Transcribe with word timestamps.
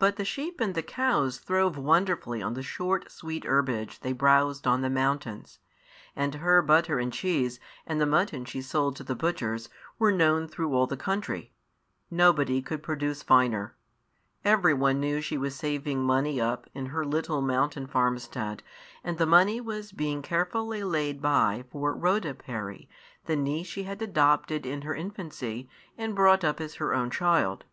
But 0.00 0.16
the 0.16 0.24
sheep 0.24 0.60
and 0.60 0.74
the 0.74 0.82
cows 0.82 1.38
throve 1.38 1.76
wonderfully 1.78 2.42
on 2.42 2.54
the 2.54 2.62
short, 2.64 3.08
sweet 3.08 3.44
herbage 3.44 4.00
they 4.00 4.12
browsed 4.12 4.66
on 4.66 4.80
the 4.80 4.90
mountains; 4.90 5.60
and 6.16 6.34
her 6.34 6.60
butter 6.60 6.98
and 6.98 7.12
cheese, 7.12 7.60
and 7.86 8.00
the 8.00 8.04
mutton 8.06 8.44
she 8.44 8.60
sold 8.60 8.96
to 8.96 9.04
the 9.04 9.14
butchers, 9.14 9.68
were 9.96 10.10
known 10.10 10.48
through 10.48 10.74
all 10.74 10.88
the 10.88 10.96
country. 10.96 11.52
Nobody 12.10 12.60
could 12.60 12.82
produce 12.82 13.22
finer. 13.22 13.76
Every 14.44 14.74
one 14.74 14.98
knew 14.98 15.20
she 15.20 15.38
was 15.38 15.54
saving 15.54 16.02
money 16.02 16.40
up 16.40 16.68
in 16.74 16.86
her 16.86 17.04
little 17.06 17.40
mountain 17.40 17.86
farmstead, 17.86 18.64
and 19.04 19.18
the 19.18 19.24
money 19.24 19.60
was 19.60 19.92
being 19.92 20.20
carefully 20.20 20.82
laid 20.82 21.22
by 21.22 21.62
for 21.70 21.94
Rhoda 21.94 22.34
Parry, 22.34 22.88
the 23.26 23.36
niece 23.36 23.68
she 23.68 23.84
had 23.84 24.02
adopted 24.02 24.66
in 24.66 24.82
her 24.82 24.96
infancy 24.96 25.70
and 25.96 26.16
brought 26.16 26.42
up 26.42 26.60
as 26.60 26.74
her 26.82 26.92
own 26.92 27.08
child. 27.08 27.64